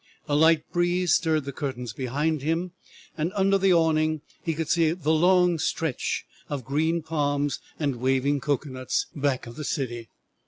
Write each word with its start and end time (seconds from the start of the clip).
A 0.27 0.35
light 0.35 0.63
breeze 0.73 1.13
stirred 1.13 1.45
the 1.45 1.51
curtains 1.51 1.93
behind 1.93 2.41
him, 2.41 2.71
and 3.15 3.31
under 3.35 3.59
the 3.59 3.71
awning 3.71 4.21
he 4.41 4.55
could 4.55 4.67
see 4.67 4.93
the 4.93 5.11
long 5.11 5.59
stretch 5.59 6.25
of 6.49 6.65
green 6.65 7.03
palms 7.03 7.59
and 7.79 7.97
waving 7.97 8.39
cocoanuts, 8.39 9.05
back 9.15 9.45
of 9.45 9.57
the 9.57 9.63
city. 9.63 10.09